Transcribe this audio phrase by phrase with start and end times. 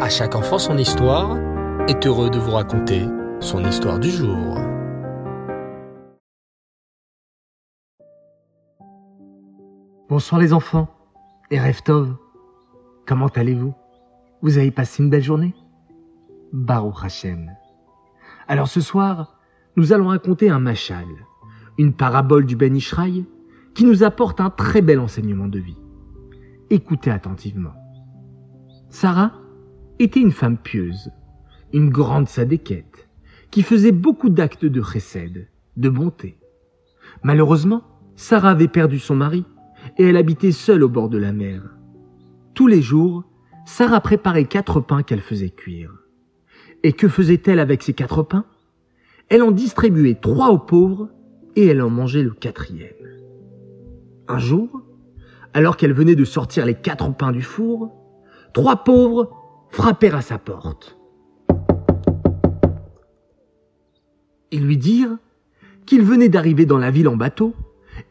[0.00, 1.38] À chaque enfant son histoire
[1.86, 3.06] est heureux de vous raconter
[3.38, 4.58] son histoire du jour.
[10.08, 10.88] Bonsoir les enfants
[11.52, 12.16] et Reftov.
[13.06, 13.72] Comment allez-vous?
[14.42, 15.54] Vous avez passé une belle journée?
[16.52, 17.52] Baruch Hashem.
[18.48, 19.38] Alors ce soir,
[19.76, 21.06] nous allons raconter un machal,
[21.78, 23.26] une parabole du Ben Ishraï
[23.74, 25.78] qui nous apporte un très bel enseignement de vie.
[26.68, 27.74] Écoutez attentivement.
[28.90, 29.43] Sarah?
[29.98, 31.10] Était une femme pieuse,
[31.72, 33.08] une grande sadéquette,
[33.50, 36.38] qui faisait beaucoup d'actes de chesed, de bonté.
[37.22, 37.82] Malheureusement,
[38.16, 39.44] Sarah avait perdu son mari
[39.98, 41.62] et elle habitait seule au bord de la mer.
[42.54, 43.24] Tous les jours,
[43.66, 45.92] Sarah préparait quatre pains qu'elle faisait cuire.
[46.82, 48.44] Et que faisait-elle avec ces quatre pains?
[49.28, 51.10] Elle en distribuait trois aux pauvres
[51.56, 52.90] et elle en mangeait le quatrième.
[54.28, 54.82] Un jour,
[55.54, 57.92] alors qu'elle venait de sortir les quatre pains du four,
[58.52, 59.43] trois pauvres
[59.74, 60.96] frappèrent à sa porte.
[64.52, 65.18] Ils lui dirent
[65.84, 67.54] qu'il venait d'arriver dans la ville en bateau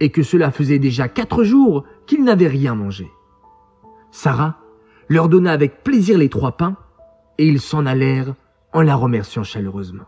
[0.00, 3.08] et que cela faisait déjà quatre jours qu'ils n'avaient rien mangé.
[4.10, 4.58] Sarah
[5.08, 6.76] leur donna avec plaisir les trois pains
[7.38, 8.34] et ils s'en allèrent
[8.72, 10.06] en la remerciant chaleureusement.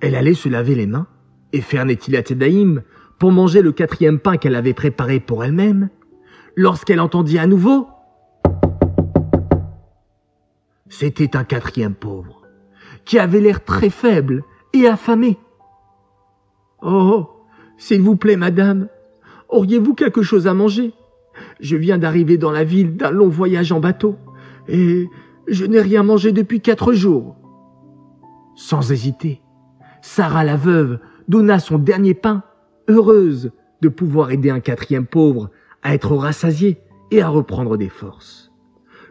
[0.00, 1.06] Elle allait se laver les mains
[1.52, 2.82] et faire Netilat Daïm
[3.20, 5.90] pour manger le quatrième pain qu'elle avait préparé pour elle-même,
[6.56, 7.86] lorsqu'elle entendit à nouveau
[11.00, 12.42] C'était un quatrième pauvre,
[13.06, 15.38] qui avait l'air très faible et affamé.
[16.82, 17.26] Oh,
[17.78, 18.86] s'il vous plaît, madame,
[19.48, 20.92] auriez-vous quelque chose à manger?
[21.58, 24.16] Je viens d'arriver dans la ville d'un long voyage en bateau,
[24.68, 25.08] et
[25.48, 27.34] je n'ai rien mangé depuis quatre jours.
[28.54, 29.40] Sans hésiter,
[30.02, 32.42] Sarah la veuve donna son dernier pain,
[32.88, 35.48] heureuse de pouvoir aider un quatrième pauvre
[35.82, 36.78] à être rassasié
[37.10, 38.52] et à reprendre des forces.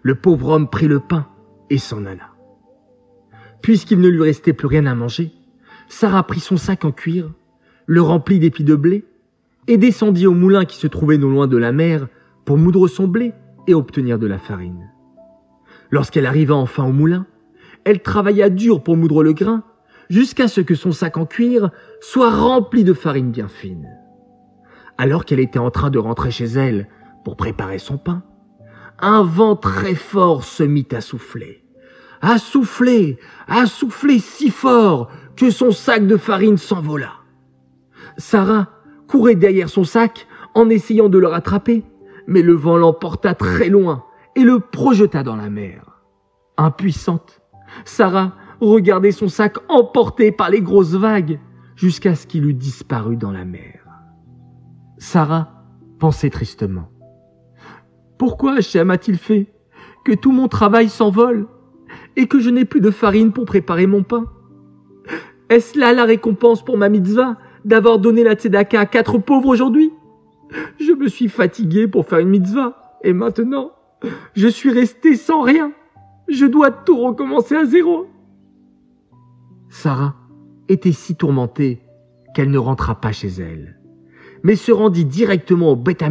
[0.04, 1.26] Le pauvre homme prit le pain
[1.70, 2.30] et s'en alla.
[3.62, 5.32] Puisqu'il ne lui restait plus rien à manger,
[5.88, 7.32] Sarah prit son sac en cuir,
[7.86, 9.06] le remplit d'épis de blé,
[9.68, 12.08] et descendit au moulin qui se trouvait non loin de la mer
[12.46, 13.34] pour moudre son blé
[13.68, 14.90] et obtenir de la farine.
[15.92, 17.26] Lorsqu'elle arriva enfin au moulin,
[17.84, 19.64] elle travailla dur pour moudre le grain,
[20.10, 21.70] jusqu'à ce que son sac en cuir
[22.02, 23.88] soit rempli de farine bien fine.
[24.98, 26.88] Alors qu'elle était en train de rentrer chez elle
[27.24, 28.24] pour préparer son pain,
[29.02, 31.64] un vent très fort se mit à souffler.
[32.22, 33.18] À souffler,
[33.48, 37.14] à souffler si fort que son sac de farine s'envola.
[38.18, 38.68] Sarah
[39.08, 41.84] courait derrière son sac en essayant de le rattraper,
[42.28, 44.04] mais le vent l'emporta très loin
[44.36, 46.02] et le projeta dans la mer.
[46.58, 47.42] Impuissante,
[47.86, 51.40] Sarah regardait son sac emporté par les grosses vagues
[51.76, 53.86] jusqu'à ce qu'il eût disparu dans la mer.
[54.98, 55.64] Sarah
[55.98, 56.90] pensait tristement.
[58.20, 59.48] Pourquoi Hachem a-t-il fait
[60.04, 61.48] que tout mon travail s'envole
[62.18, 64.26] et que je n'ai plus de farine pour préparer mon pain?
[65.50, 69.94] Est-ce là la récompense pour ma mitzvah d'avoir donné la tzedaka à quatre pauvres aujourd'hui?
[70.80, 73.72] Je me suis fatigué pour faire une mitzvah et maintenant
[74.36, 75.72] je suis resté sans rien.
[76.28, 78.08] Je dois tout recommencer à zéro.
[79.70, 80.16] Sarah
[80.68, 81.82] était si tourmentée
[82.36, 83.80] qu'elle ne rentra pas chez elle,
[84.44, 86.04] mais se rendit directement au Beth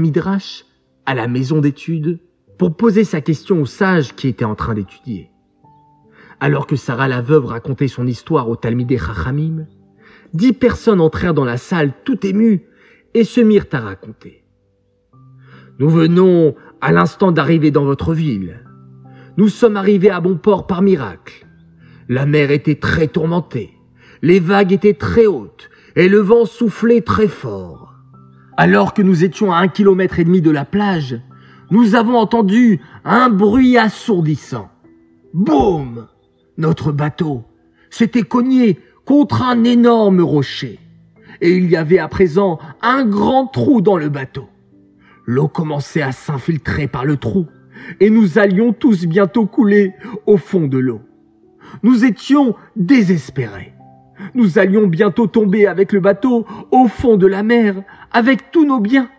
[1.09, 2.21] à la maison d'études
[2.59, 5.31] pour poser sa question au sage qui était en train d'étudier.
[6.39, 9.65] Alors que Sarah la veuve racontait son histoire au Talmideh Chachamim,
[10.35, 12.67] dix personnes entrèrent dans la salle tout émues
[13.15, 14.45] et se mirent à raconter.
[15.79, 18.63] Nous venons à l'instant d'arriver dans votre ville.
[19.39, 21.47] Nous sommes arrivés à bon port par miracle.
[22.11, 23.73] La mer était très tourmentée,
[24.21, 27.88] les vagues étaient très hautes et le vent soufflait très fort.
[28.61, 31.21] Alors que nous étions à un kilomètre et demi de la plage,
[31.71, 34.69] nous avons entendu un bruit assourdissant.
[35.33, 36.09] Boum
[36.57, 37.45] Notre bateau
[37.89, 40.81] s'était cogné contre un énorme rocher.
[41.41, 44.49] Et il y avait à présent un grand trou dans le bateau.
[45.25, 47.47] L'eau commençait à s'infiltrer par le trou,
[48.01, 49.95] et nous allions tous bientôt couler
[50.27, 51.03] au fond de l'eau.
[51.85, 53.73] Nous étions désespérés.
[54.35, 58.81] Nous allions bientôt tomber avec le bateau au fond de la mer, avec tous nos
[58.81, 59.11] biens.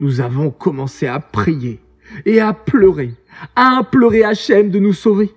[0.00, 1.80] Nous avons commencé à prier
[2.24, 3.14] et à pleurer,
[3.54, 5.34] à implorer Hachem de nous sauver.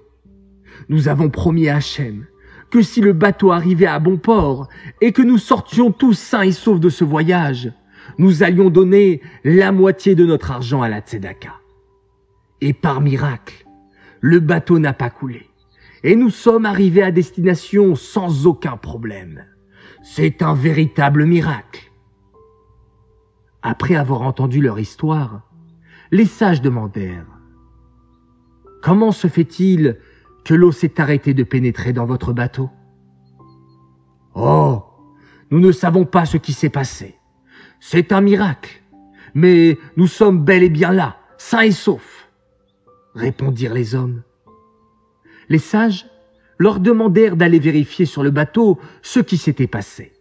[0.89, 2.25] Nous avons promis à Hachem
[2.69, 4.67] que si le bateau arrivait à bon port
[5.01, 7.71] et que nous sortions tous sains et saufs de ce voyage,
[8.17, 11.53] nous allions donner la moitié de notre argent à la Tzedaka.
[12.61, 13.65] Et par miracle,
[14.21, 15.49] le bateau n'a pas coulé
[16.03, 19.45] et nous sommes arrivés à destination sans aucun problème.
[20.03, 21.88] C'est un véritable miracle.
[23.61, 25.41] Après avoir entendu leur histoire,
[26.11, 27.27] les sages demandèrent
[28.81, 29.97] comment se fait-il
[30.45, 32.69] que l'eau s'est arrêtée de pénétrer dans votre bateau?
[34.35, 34.83] Oh,
[35.51, 37.15] nous ne savons pas ce qui s'est passé.
[37.79, 38.81] C'est un miracle.
[39.33, 42.29] Mais nous sommes bel et bien là, sains et saufs,
[43.13, 44.23] répondirent les hommes.
[45.49, 46.07] Les sages
[46.57, 50.13] leur demandèrent d'aller vérifier sur le bateau ce qui s'était passé.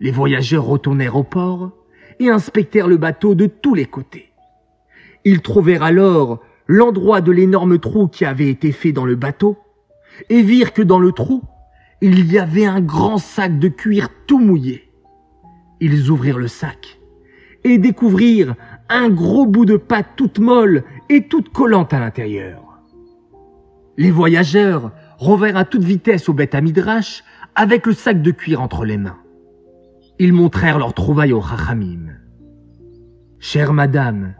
[0.00, 1.72] Les voyageurs retournèrent au port
[2.20, 4.32] et inspectèrent le bateau de tous les côtés.
[5.24, 9.58] Ils trouvèrent alors l'endroit de l'énorme trou qui avait été fait dans le bateau
[10.28, 11.42] et virent que dans le trou,
[12.00, 14.92] il y avait un grand sac de cuir tout mouillé.
[15.80, 16.98] Ils ouvrirent le sac
[17.64, 18.54] et découvrirent
[18.88, 22.62] un gros bout de pâte toute molle et toute collante à l'intérieur.
[23.96, 27.24] Les voyageurs revinrent à toute vitesse au bête à Midrash
[27.54, 29.18] avec le sac de cuir entre les mains.
[30.18, 32.14] Ils montrèrent leur trouvaille au Chachamim.
[33.38, 34.34] Chère madame,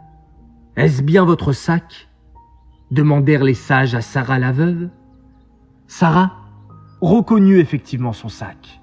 [0.75, 2.09] est-ce bien votre sac?
[2.89, 4.89] demandèrent les sages à Sarah la veuve.
[5.87, 6.31] Sarah
[6.99, 8.81] reconnut effectivement son sac.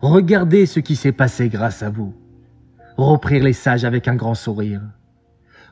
[0.00, 2.12] Regardez ce qui s'est passé grâce à vous,
[2.96, 4.82] reprirent les sages avec un grand sourire.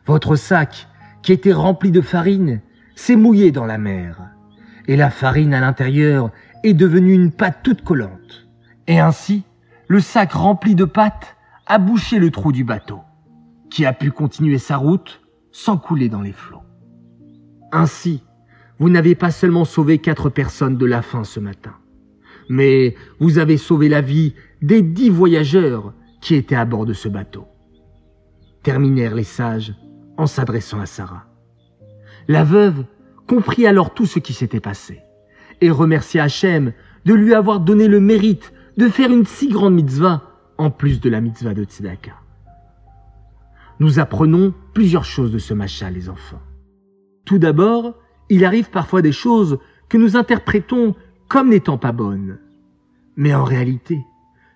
[0.06, 0.86] Votre sac,
[1.22, 2.60] qui était rempli de farine,
[2.94, 4.20] s'est mouillé dans la mer,
[4.86, 6.30] et la farine à l'intérieur
[6.62, 8.46] est devenue une pâte toute collante.
[8.86, 9.44] Et ainsi,
[9.88, 11.37] le sac rempli de pâte
[11.67, 13.00] a bouché le trou du bateau,
[13.70, 15.20] qui a pu continuer sa route
[15.50, 16.62] sans couler dans les flots.
[17.73, 18.23] Ainsi,
[18.79, 21.75] vous n'avez pas seulement sauvé quatre personnes de la faim ce matin,
[22.49, 27.08] mais vous avez sauvé la vie des dix voyageurs qui étaient à bord de ce
[27.08, 27.46] bateau.
[28.62, 29.75] Terminèrent les sages
[30.17, 31.26] en s'adressant à Sarah.
[32.29, 32.84] La veuve
[33.26, 35.00] comprit alors tout ce qui s'était passé
[35.61, 36.73] et remercia Hachem
[37.05, 40.22] de lui avoir donné le mérite de faire une si grande mitzvah
[40.58, 42.12] en plus de la mitzvah de Tzedaka.
[43.80, 46.40] Nous apprenons plusieurs choses de ce macha, les enfants.
[47.24, 47.94] Tout d'abord,
[48.28, 49.58] il arrive parfois des choses
[49.88, 50.94] que nous interprétons
[51.28, 52.38] comme n'étant pas bonnes.
[53.16, 53.98] Mais en réalité,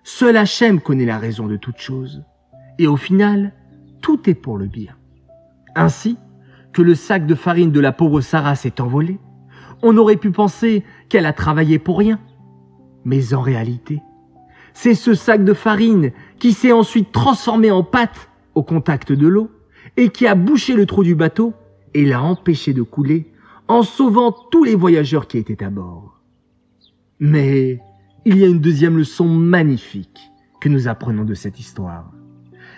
[0.03, 2.23] seul Hachem connaît la raison de toute chose.
[2.79, 3.53] Et au final,
[4.01, 4.95] tout est pour le bien.
[5.75, 6.17] Ainsi
[6.73, 9.19] que le sac de farine de la pauvre Sarah s'est envolé,
[9.83, 12.19] on aurait pu penser qu'elle a travaillé pour rien.
[13.05, 14.01] Mais en réalité,
[14.79, 19.49] c'est ce sac de farine qui s'est ensuite transformé en pâte au contact de l'eau
[19.97, 21.55] et qui a bouché le trou du bateau
[21.95, 23.33] et l'a empêché de couler
[23.67, 26.21] en sauvant tous les voyageurs qui étaient à bord.
[27.19, 27.81] Mais
[28.23, 30.19] il y a une deuxième leçon magnifique
[30.61, 32.11] que nous apprenons de cette histoire.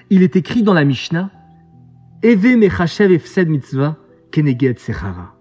[0.09, 1.29] Il est écrit dans la Mishnah,
[2.23, 3.97] Eve mechachev efsed mitzvah
[4.31, 5.35] keneged sechara.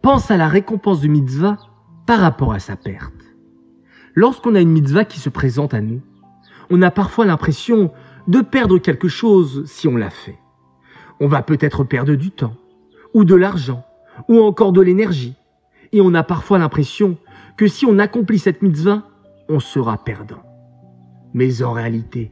[0.00, 1.58] Pense à la récompense du mitzvah
[2.06, 3.23] par rapport à sa perte.
[4.14, 6.00] Lorsqu'on a une mitzvah qui se présente à nous,
[6.70, 7.90] on a parfois l'impression
[8.28, 10.38] de perdre quelque chose si on l'a fait.
[11.20, 12.54] On va peut-être perdre du temps,
[13.12, 13.84] ou de l'argent,
[14.28, 15.34] ou encore de l'énergie.
[15.92, 17.18] Et on a parfois l'impression
[17.56, 19.08] que si on accomplit cette mitzvah,
[19.48, 20.42] on sera perdant.
[21.34, 22.30] Mais en réalité,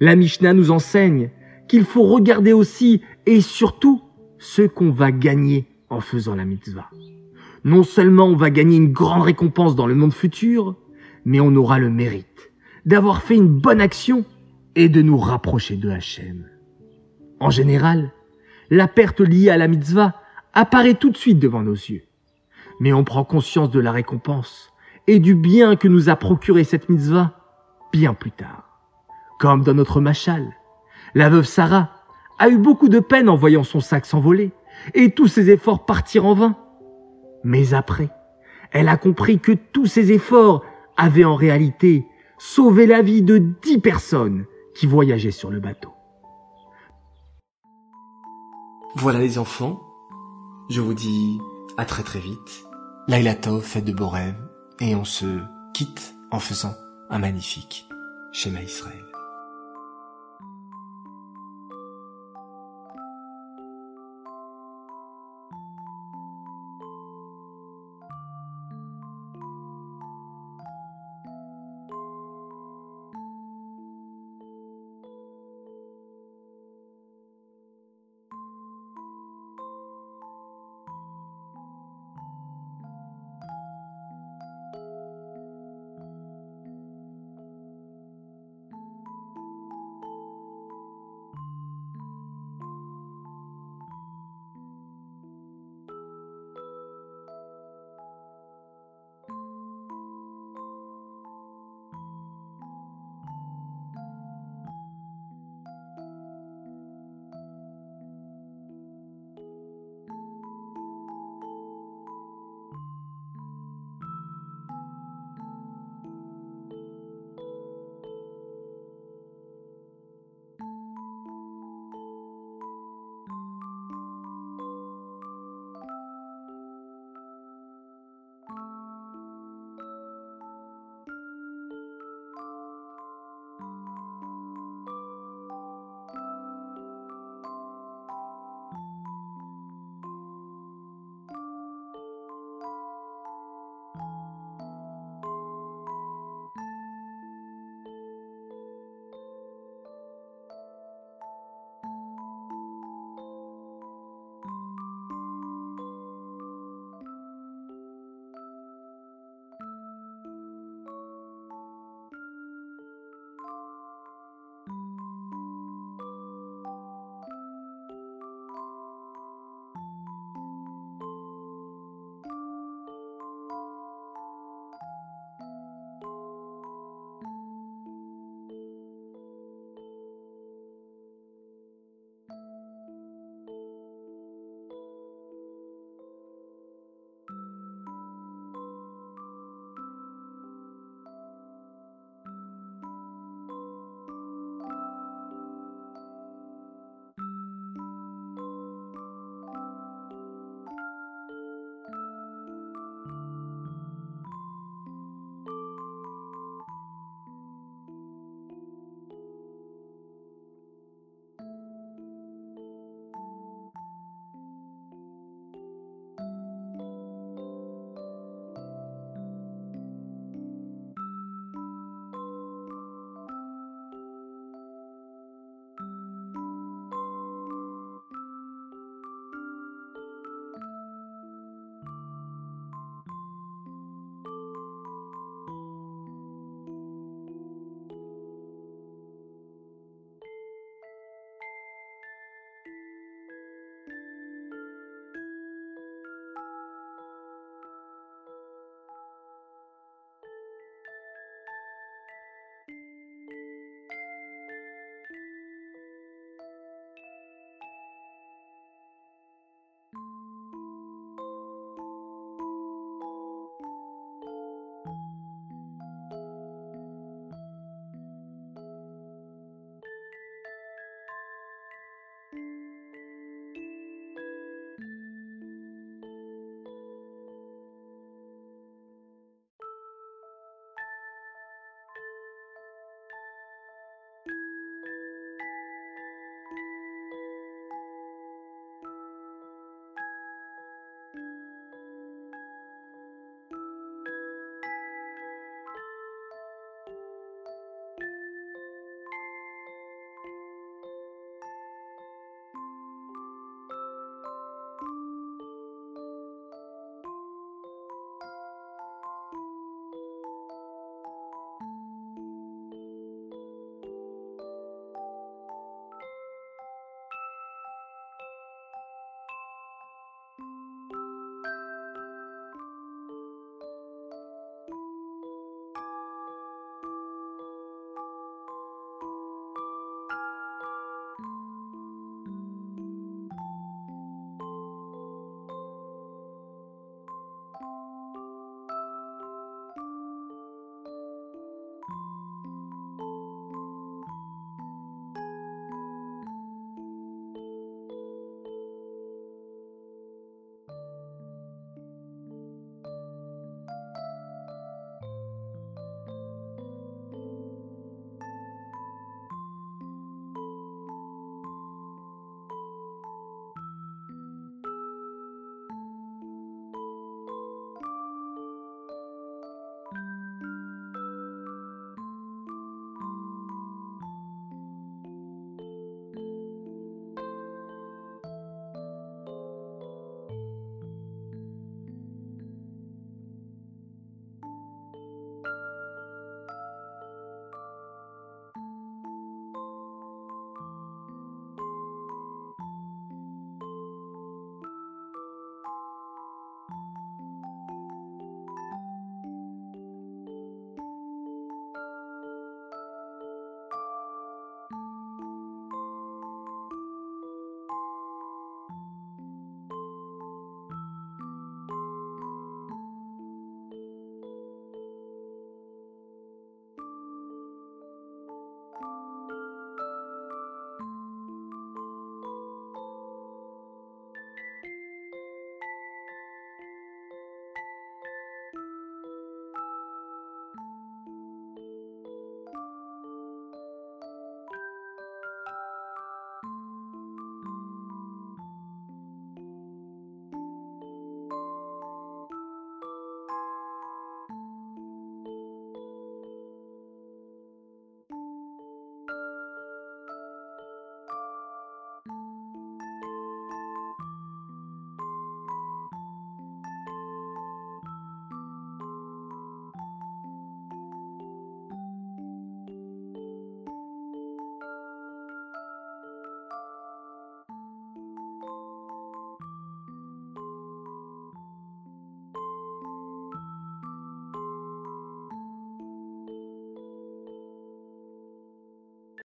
[0.00, 1.30] la Mishnah nous enseigne
[1.68, 4.02] qu'il faut regarder aussi et surtout
[4.38, 6.90] ce qu'on va gagner en faisant la mitzvah.
[7.64, 10.76] Non seulement on va gagner une grande récompense dans le monde futur,
[11.26, 12.52] mais on aura le mérite
[12.86, 14.24] d'avoir fait une bonne action
[14.76, 16.46] et de nous rapprocher de Hachem.
[17.40, 18.12] En général,
[18.70, 20.14] la perte liée à la mitzvah
[20.54, 22.04] apparaît tout de suite devant nos yeux.
[22.78, 24.72] Mais on prend conscience de la récompense
[25.08, 27.32] et du bien que nous a procuré cette mitzvah
[27.92, 28.80] bien plus tard.
[29.40, 30.54] Comme dans notre machal,
[31.14, 31.90] la veuve Sarah
[32.38, 34.52] a eu beaucoup de peine en voyant son sac s'envoler
[34.94, 36.56] et tous ses efforts partir en vain.
[37.42, 38.10] Mais après,
[38.70, 40.62] elle a compris que tous ses efforts
[40.96, 42.06] avait en réalité
[42.38, 45.90] sauvé la vie de dix personnes qui voyageaient sur le bateau.
[48.94, 49.82] Voilà les enfants,
[50.70, 51.38] je vous dis
[51.76, 52.66] à très très vite.
[53.08, 54.40] Laila Tov, faites de beaux rêves
[54.80, 55.40] et on se
[55.74, 56.74] quitte en faisant
[57.10, 57.86] un magnifique
[58.32, 59.05] schéma Israël.